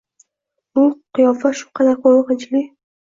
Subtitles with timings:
[0.79, 0.85] Bu
[1.19, 2.65] qiyofa shu qadar qo’rqinchli.